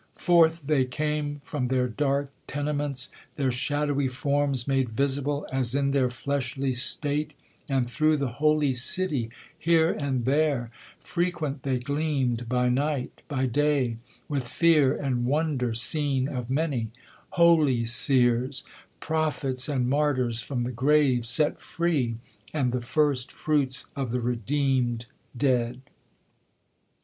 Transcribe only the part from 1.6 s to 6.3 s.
their dark tenements, their shadowy forms Made visible as in their